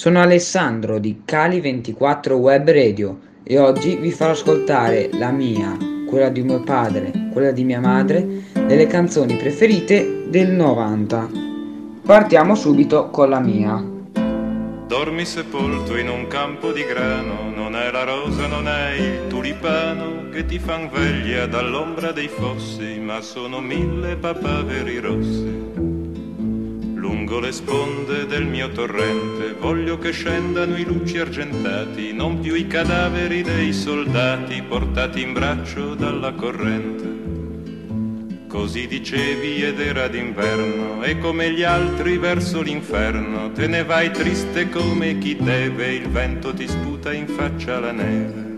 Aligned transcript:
Sono 0.00 0.22
Alessandro 0.22 0.98
di 0.98 1.24
Cali24 1.26 2.32
Web 2.32 2.70
Radio 2.70 3.18
e 3.42 3.58
oggi 3.58 3.96
vi 3.96 4.10
farò 4.10 4.30
ascoltare 4.30 5.10
la 5.12 5.30
mia, 5.30 5.76
quella 6.08 6.30
di 6.30 6.40
mio 6.40 6.62
padre, 6.62 7.28
quella 7.30 7.50
di 7.50 7.64
mia 7.64 7.80
madre, 7.80 8.26
delle 8.54 8.86
canzoni 8.86 9.36
preferite 9.36 10.24
del 10.30 10.52
90. 10.52 11.28
Partiamo 12.02 12.54
subito 12.54 13.10
con 13.10 13.28
la 13.28 13.40
mia. 13.40 13.84
Dormi 14.86 15.26
sepolto 15.26 15.94
in 15.98 16.08
un 16.08 16.26
campo 16.28 16.72
di 16.72 16.82
grano, 16.86 17.50
non 17.54 17.76
è 17.76 17.90
la 17.90 18.04
rosa, 18.04 18.46
non 18.46 18.68
è 18.68 18.92
il 18.94 19.26
tulipano 19.26 20.30
che 20.30 20.46
ti 20.46 20.58
fan 20.58 20.88
veglia 20.88 21.44
dall'ombra 21.44 22.10
dei 22.10 22.28
fossi, 22.28 22.98
ma 22.98 23.20
sono 23.20 23.60
mille 23.60 24.16
papaveri 24.16 24.98
rossi 24.98 25.89
lungo 27.00 27.40
le 27.40 27.50
sponde 27.50 28.26
del 28.26 28.44
mio 28.44 28.68
torrente 28.68 29.54
voglio 29.58 29.96
che 29.96 30.10
scendano 30.10 30.76
i 30.76 30.84
luci 30.84 31.16
argentati, 31.18 32.12
non 32.12 32.40
più 32.40 32.54
i 32.54 32.66
cadaveri 32.66 33.42
dei 33.42 33.72
soldati 33.72 34.62
portati 34.62 35.22
in 35.22 35.32
braccio 35.32 35.94
dalla 35.94 36.32
corrente. 36.32 37.08
Così 38.46 38.86
dicevi 38.86 39.62
ed 39.62 39.80
era 39.80 40.08
d'inverno 40.08 41.02
e 41.02 41.18
come 41.18 41.50
gli 41.52 41.62
altri 41.62 42.18
verso 42.18 42.60
l'inferno 42.60 43.50
te 43.52 43.66
ne 43.66 43.82
vai 43.82 44.10
triste 44.10 44.68
come 44.68 45.16
chi 45.18 45.36
deve, 45.36 45.94
il 45.94 46.08
vento 46.08 46.52
ti 46.52 46.68
sputa 46.68 47.14
in 47.14 47.26
faccia 47.28 47.80
la 47.80 47.92
neve. 47.92 48.49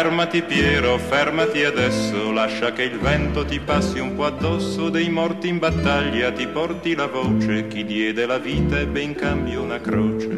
Fermati 0.00 0.42
Piero, 0.42 0.96
fermati 0.96 1.64
adesso, 1.64 2.30
lascia 2.30 2.70
che 2.70 2.84
il 2.84 3.00
vento 3.00 3.44
ti 3.44 3.58
passi 3.58 3.98
un 3.98 4.14
po' 4.14 4.26
addosso, 4.26 4.90
dei 4.90 5.08
morti 5.08 5.48
in 5.48 5.58
battaglia 5.58 6.30
ti 6.30 6.46
porti 6.46 6.94
la 6.94 7.08
voce, 7.08 7.66
chi 7.66 7.84
diede 7.84 8.24
la 8.24 8.38
vita 8.38 8.78
ebbe 8.78 9.00
in 9.00 9.16
cambio 9.16 9.60
una 9.60 9.80
croce. 9.80 10.28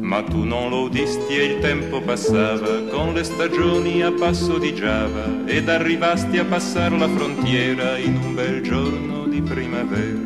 Ma 0.00 0.24
tu 0.24 0.42
non 0.42 0.70
lo 0.70 0.80
udisti 0.80 1.38
e 1.38 1.44
il 1.44 1.60
tempo 1.60 2.00
passava, 2.00 2.82
con 2.90 3.14
le 3.14 3.22
stagioni 3.22 4.02
a 4.02 4.10
passo 4.10 4.58
di 4.58 4.74
Giava, 4.74 5.46
ed 5.46 5.68
arrivasti 5.68 6.38
a 6.38 6.44
passare 6.44 6.98
la 6.98 7.08
frontiera 7.08 7.96
in 7.96 8.16
un 8.16 8.34
bel 8.34 8.60
giorno 8.60 9.24
di 9.26 9.40
primavera. 9.40 10.21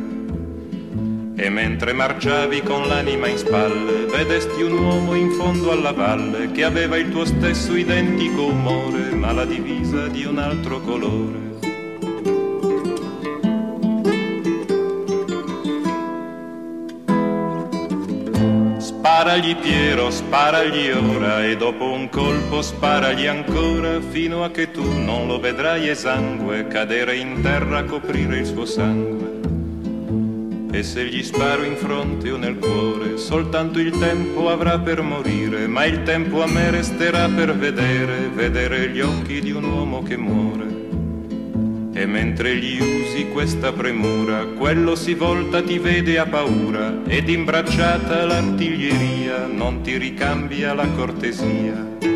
E 1.39 1.51
mentre 1.51 1.92
marciavi 1.92 2.62
con 2.62 2.89
l'anima 2.89 3.29
in 3.29 3.37
spalle, 3.37 4.06
vedesti 4.06 4.62
un 4.62 4.73
uomo 4.73 5.15
in 5.15 5.33
fondo 5.33 5.70
alla 5.70 5.92
valle 5.92 6.51
che 6.51 6.65
aveva 6.65 6.97
il 6.97 7.11
tuo 7.11 7.27
stesso 7.27 7.77
identico 7.77 8.47
umore, 8.47 9.11
ma 9.11 9.33
la 9.33 9.45
divisa 9.45 10.07
di 10.09 10.25
un 10.25 10.39
altro 10.39 10.81
colore. 10.81 11.45
Sparagli 18.79 19.57
Piero, 19.57 20.11
sparagli 20.11 20.91
ora 20.91 21.45
e 21.45 21.57
dopo 21.59 21.84
un 21.84 22.09
colpo 22.09 22.62
sparagli 22.62 23.27
ancora 23.27 24.01
fino 24.01 24.42
a 24.42 24.51
che 24.51 24.70
tu 24.70 24.83
non 24.83 25.27
lo 25.27 25.39
vedrai 25.39 25.89
esangue 25.89 26.67
cadere 26.67 27.17
in 27.17 27.42
terra 27.42 27.79
a 27.79 27.84
coprire 27.84 28.39
il 28.39 28.47
suo 28.47 28.64
sangue. 28.64 29.36
E 30.70 30.83
se 30.83 31.06
gli 31.06 31.22
sparo 31.22 31.62
in 31.62 31.77
fronte 31.77 32.31
o 32.31 32.36
nel 32.36 32.59
cuore, 32.59 33.17
soltanto 33.17 33.78
il 33.78 33.97
tempo 33.98 34.50
avrà 34.50 34.78
per 34.78 35.00
morire, 35.00 35.67
ma 35.67 35.84
il 35.84 36.03
tempo 36.03 36.42
a 36.42 36.47
me 36.47 36.70
resterà 36.70 37.28
per 37.28 37.56
vedere, 37.56 38.28
vedere 38.28 38.91
gli 38.91 39.00
occhi 39.00 39.41
di 39.41 39.53
un 39.53 39.64
uomo 39.64 40.03
che 40.03 40.17
muore. 40.17 40.64
E 41.95 42.05
mentre 42.05 42.56
gli 42.56 42.78
usi 42.78 43.28
questa 43.33 43.73
premura, 43.73 44.45
quello 44.45 44.95
si 44.97 45.14
volta, 45.14 45.62
ti 45.62 45.78
vede 45.78 46.19
a 46.19 46.27
paura, 46.27 47.03
ed 47.06 47.28
imbracciata 47.28 48.27
l'artiglieria 48.27 49.46
non 49.46 49.80
ti 49.80 49.96
ricambia 49.96 50.74
la 50.74 50.86
cortesia. 50.89 52.16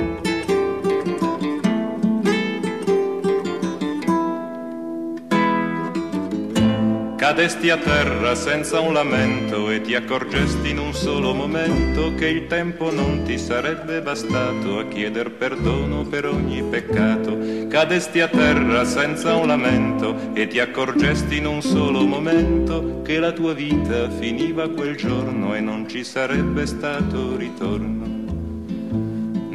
Cadesti 7.31 7.71
a 7.71 7.77
terra 7.77 8.35
senza 8.35 8.81
un 8.81 8.93
lamento 8.93 9.71
e 9.71 9.81
ti 9.83 9.95
accorgesti 9.95 10.71
in 10.71 10.81
un 10.81 10.93
solo 10.93 11.33
momento 11.33 12.13
che 12.17 12.27
il 12.27 12.49
tempo 12.49 12.91
non 12.91 13.23
ti 13.23 13.39
sarebbe 13.39 14.03
bastato 14.03 14.81
a 14.81 14.89
chieder 14.89 15.31
perdono 15.31 16.03
per 16.03 16.27
ogni 16.27 16.61
peccato. 16.65 17.39
Cadesti 17.69 18.19
a 18.19 18.27
terra 18.27 18.85
senza 18.85 19.37
un 19.37 19.47
lamento 19.47 20.35
e 20.35 20.49
ti 20.49 20.59
accorgesti 20.59 21.37
in 21.37 21.47
un 21.47 21.63
solo 21.63 22.05
momento 22.05 23.03
che 23.03 23.21
la 23.21 23.31
tua 23.31 23.55
vita 23.55 24.11
finiva 24.11 24.69
quel 24.69 24.97
giorno 24.97 25.55
e 25.55 25.61
non 25.61 25.89
ci 25.89 26.03
sarebbe 26.03 26.67
stato 26.67 27.37
ritorno. 27.37 28.20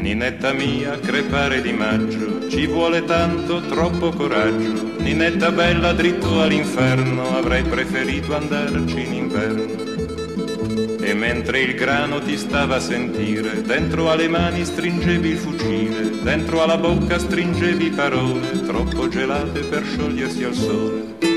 Ninetta 0.05 0.53
mia, 0.53 0.99
crepare 0.99 1.61
di 1.63 1.73
maggio, 1.73 2.47
ci 2.47 2.67
vuole 2.67 3.03
tanto, 3.05 3.61
troppo 3.61 4.11
coraggio. 4.11 4.93
Ninetta 4.99 5.51
bella, 5.51 5.93
dritto 5.93 6.43
all'inferno, 6.43 7.35
avrei 7.35 7.63
preferito 7.63 8.35
andarci 8.35 9.01
in 9.03 9.13
inverno. 9.13 10.99
E 11.03 11.13
mentre 11.15 11.61
il 11.61 11.73
grano 11.73 12.21
ti 12.21 12.37
stava 12.37 12.75
a 12.75 12.79
sentire, 12.79 13.63
dentro 13.63 14.11
alle 14.11 14.27
mani 14.27 14.63
stringevi 14.63 15.29
il 15.29 15.37
fucile, 15.37 16.11
dentro 16.21 16.61
alla 16.61 16.77
bocca 16.77 17.17
stringevi 17.17 17.89
parole, 17.89 18.63
troppo 18.63 19.07
gelate 19.07 19.61
per 19.61 19.83
sciogliersi 19.83 20.43
al 20.43 20.53
sole. 20.53 21.34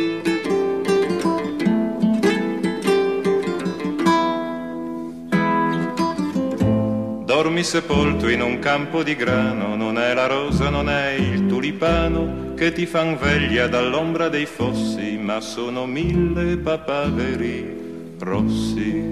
Dormi 7.49 7.65
sepolto 7.65 8.29
in 8.29 8.43
un 8.43 8.59
campo 8.59 9.03
di 9.03 9.17
grano, 9.17 9.75
non 9.75 9.99
è 9.99 10.13
la 10.13 10.27
rosa, 10.27 10.69
non 10.69 10.91
è 10.91 11.13
il 11.13 11.47
tulipano 11.47 12.53
che 12.55 12.73
ti 12.73 12.85
fan 12.85 13.17
veglia 13.17 13.67
dall'ombra 13.69 14.29
dei 14.29 14.45
fossi, 14.45 15.17
ma 15.17 15.41
sono 15.41 15.87
mille 15.87 16.59
papaveri 16.59 18.17
rossi. 18.19 19.03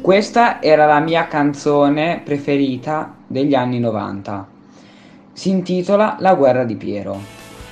Questa 0.00 0.62
era 0.62 0.86
la 0.86 1.00
mia 1.00 1.26
canzone 1.26 2.22
preferita 2.24 3.16
degli 3.26 3.56
anni 3.56 3.80
90. 3.80 4.46
Si 5.32 5.48
intitola 5.48 6.18
La 6.20 6.34
guerra 6.34 6.62
di 6.62 6.76
Piero. 6.76 7.18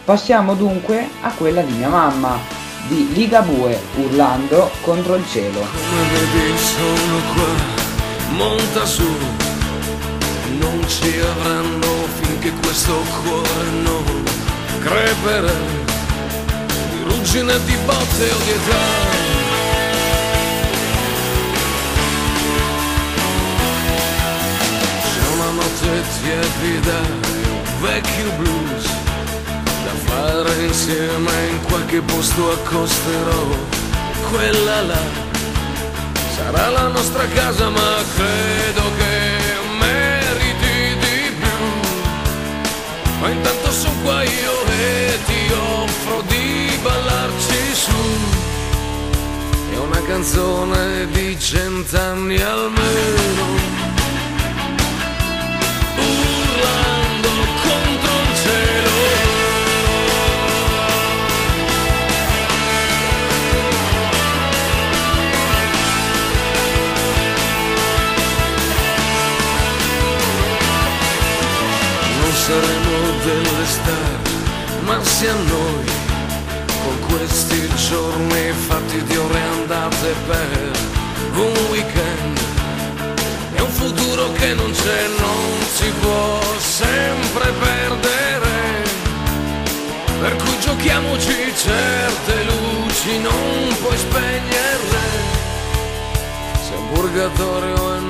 Passiamo 0.05 0.55
dunque 0.55 1.07
a 1.21 1.33
quella 1.35 1.63
di 1.63 1.73
mia 1.73 1.89
mamma, 1.89 2.37
di 2.89 3.13
Ligabue 3.13 3.79
urlando 3.95 4.71
contro 4.83 5.15
il 5.15 5.25
cielo. 5.29 5.61
Come 5.61 6.09
vedi 6.09 6.59
sono 6.59 7.19
qua 7.33 7.84
monta 8.31 8.85
su, 8.85 9.09
non 10.59 10.85
ci 10.89 11.19
avranno 11.21 12.09
finché 12.21 12.53
questo 12.63 12.95
cuore 13.23 13.71
non 13.83 14.25
creperà. 14.81 15.53
Di 16.91 17.03
ruggine, 17.05 17.59
di 17.65 17.77
botte 17.85 18.31
o 18.31 18.39
di 18.45 18.51
età. 18.51 18.85
C'è 25.03 25.27
una 25.35 25.51
notte 25.51 26.03
tiepida 26.21 26.99
un 27.55 27.81
vecchio 27.81 28.31
blues 28.39 28.85
da 29.85 29.95
fare 30.05 30.65
insieme 30.65 31.33
in 31.51 31.63
qualche 31.63 32.01
posto 32.01 32.53
accosterò. 32.53 33.73
Quella 34.31 34.83
là 34.83 35.24
Sarà 36.55 36.71
la 36.71 36.87
nostra 36.87 37.27
casa 37.35 37.69
ma 37.69 37.97
credo 38.15 38.83
che 38.97 39.17
meriti 39.81 40.97
di 41.03 41.33
più. 41.41 41.59
Ma 43.19 43.29
intanto 43.29 43.73
sono 43.73 43.95
qua 44.05 44.23
io 44.23 44.65
e 44.67 45.19
ti 45.27 45.53
offro 45.53 46.23
di 46.29 46.79
ballarci 46.81 47.75
su. 47.75 48.03
È 49.73 49.77
una 49.79 50.01
canzone 50.03 51.09
di 51.11 51.37
cent'anni 51.41 52.41
almeno 52.41 52.74
ma 75.15 75.21
sia 75.21 75.35
noi, 75.35 75.85
con 76.83 76.99
questi 77.09 77.69
giorni 77.89 78.51
fatti 78.67 79.03
di 79.05 79.17
ore 79.17 79.41
andate 79.41 80.15
per 80.27 80.71
un 81.35 81.53
weekend. 81.71 82.39
È 83.53 83.61
un 83.61 83.69
futuro 83.69 84.33
che 84.33 84.55
non 84.55 84.71
c'è, 84.73 85.07
non 85.19 85.63
si 85.73 85.93
può 86.01 86.41
sempre 86.59 87.53
perdere. 87.53 88.53
per 90.21 90.37
cui 90.37 90.59
giochiamoci 90.61 91.53
certe 91.55 92.45
luci, 92.45 93.19
non 93.19 93.77
puoi 93.81 93.97
spegnerle. 93.97 95.03
Se 96.67 96.75
un 96.75 96.89
purgatorio 96.93 97.95
è 97.95 98.04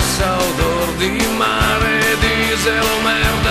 passa 0.00 0.36
odor 0.48 0.88
di 0.96 1.12
mare 1.36 2.16
Diesel, 2.20 2.88
merda, 3.04 3.49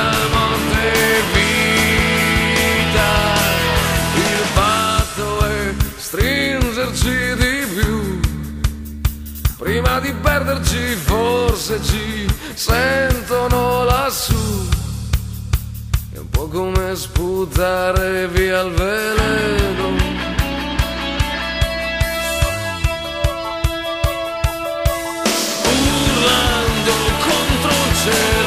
contro 28.10 28.39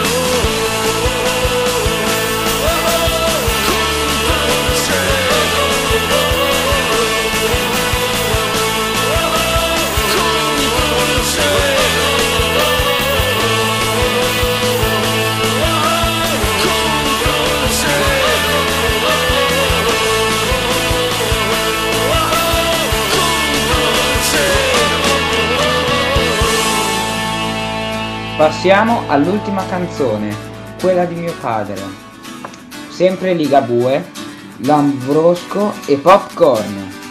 Passiamo 28.43 29.05
all'ultima 29.07 29.65
canzone, 29.67 30.35
quella 30.81 31.05
di 31.05 31.15
mio 31.15 31.33
padre. 31.41 31.81
Sempre 32.89 33.35
Ligabue, 33.35 34.11
Lambrosco 34.65 35.73
e 35.87 35.97
Popcorn. 35.97 37.02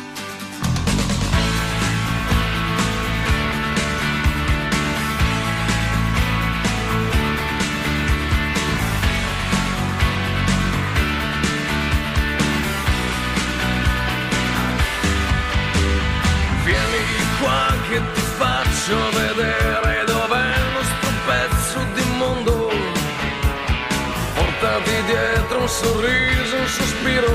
Sorriso, 25.72 26.58
un 26.58 26.68
sospiro, 26.68 27.34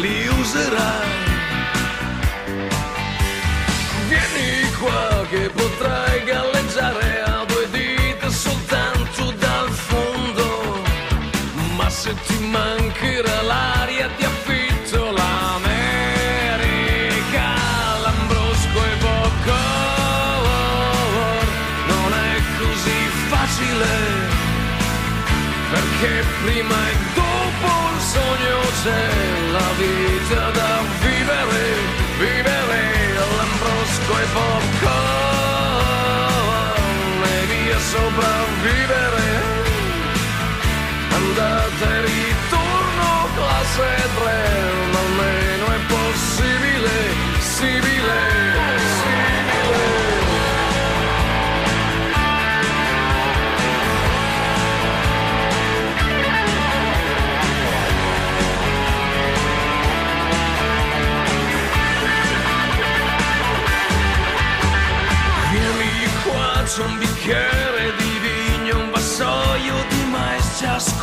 li 0.00 0.26
userai. 0.26 1.26
Vieni 4.08 4.72
qua 4.80 5.24
che 5.30 5.48
potrai 5.50 6.24
galleggiare 6.24 7.22
a 7.22 7.44
due 7.46 7.66
dita 7.70 8.28
soltanto 8.30 9.30
dal 9.38 9.70
fondo. 9.70 10.82
Ma 11.76 11.88
se 11.88 12.14
ti 12.26 12.38
mancherà 12.50 13.42
l'aria 13.42 14.08
ti 14.16 14.24
affitto 14.24 15.12
l'America, 15.12 15.68
l'Ambrosco 18.02 18.78
e 18.90 18.96
popcorn. 19.04 20.46
Non 21.86 22.12
è 22.12 22.34
così 22.58 23.00
facile, 23.28 23.92
perché 25.70 26.24
prima 26.42 26.78
il 26.90 26.98
sogno 28.18 28.58
c'è 28.82 29.06
la 29.56 29.70
vita 29.82 30.50
da 30.50 30.72
vivere, 31.04 31.62
vivere 32.18 32.82
l'Ambrosco 33.36 34.12
e 34.22 34.26
popcorn 34.34 34.98
e 37.36 37.38
via 37.50 37.78
sopravvivere 37.78 39.28
andata 41.18 41.97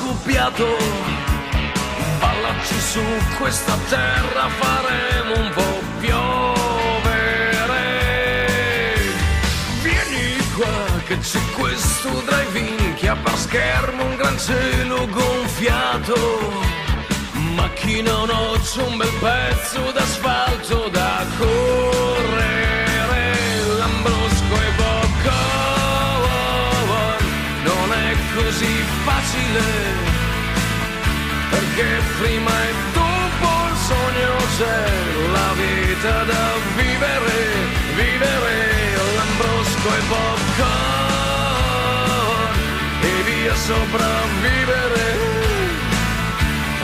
scoppiato. 0.06 0.68
Ballaci 2.20 2.80
su 2.80 3.02
questa 3.40 3.76
terra, 3.90 4.48
faremo 4.50 5.40
un 5.40 5.50
po' 5.52 5.82
piovere. 6.00 7.48
Vieni 9.82 10.38
qua 10.56 11.02
che 11.08 11.18
c'è 11.18 11.40
questo 11.56 12.10
drive-in 12.26 12.94
che 12.96 13.10
ha 13.10 13.16
per 13.16 13.36
schermo 13.36 14.04
un 14.04 14.16
gran 14.16 14.38
cielo 14.38 15.08
gonfiato. 15.08 16.64
Macchina 17.56 18.16
o 18.16 18.26
no, 18.26 18.58
c'è 18.62 18.84
un 18.84 18.98
bel 18.98 19.14
pezzo 19.20 19.92
d'asfalto 19.92 20.90
da 20.90 21.26
correre. 21.38 21.95
Così 28.36 28.84
facile. 29.06 29.64
Perché 31.50 32.02
prima 32.20 32.52
e 32.52 32.74
dopo 32.94 33.50
il 33.70 33.78
sogno 33.90 34.36
c'è 34.58 34.84
la 35.32 35.52
vita 35.54 36.24
da 36.24 36.46
vivere, 36.76 37.38
vivere 37.96 38.56
Lambrosco 39.16 39.90
e 40.00 40.02
popcorn 40.12 40.96
e 43.02 43.14
via 43.24 43.56
sopravvivere. 43.56 45.04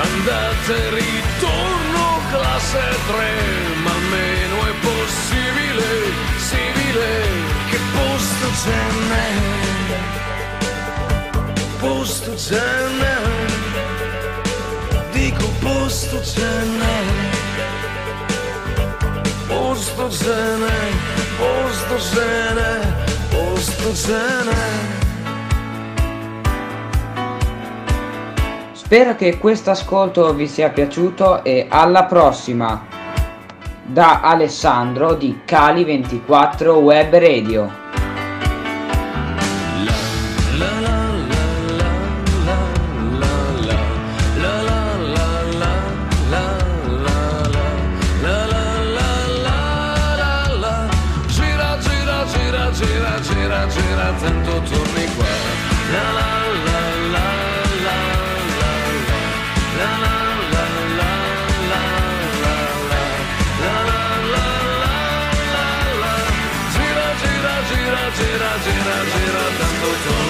Andate 0.01 0.74
ritorno 0.89 2.05
classe 2.31 2.84
3, 3.08 3.34
ma 3.84 3.91
almeno 3.91 4.55
è 4.65 4.74
possibile, 4.89 5.89
simile, 6.38 7.10
che 7.70 7.79
posto 7.93 8.46
ce 8.63 9.00
posto 12.01 12.36
ce 12.36 12.55
n'è, 12.55 13.15
dico 15.12 15.46
posto 15.60 16.20
ce 16.24 16.41
n'è, 16.41 17.03
posto 19.46 20.10
ce 20.10 20.34
n'è, 20.58 20.79
posto 21.38 22.00
ce 22.00 22.53
n'è, 22.55 22.79
posto 23.29 23.93
ce 23.93 24.17
n'è. 24.46 24.70
Spero 28.72 29.15
che 29.15 29.38
questo 29.38 29.70
ascolto 29.70 30.34
vi 30.34 30.48
sia 30.48 30.70
piaciuto 30.70 31.43
e 31.43 31.67
alla 31.70 32.05
prossima! 32.05 32.89
da 33.84 34.22
Alessandro 34.22 35.13
di 35.13 35.41
Cali24 35.46 36.70
Web 36.70 37.13
Radio. 37.13 37.81
Go 69.82 69.88
join. 69.88 70.21